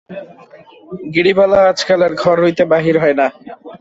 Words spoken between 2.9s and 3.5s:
হয় না।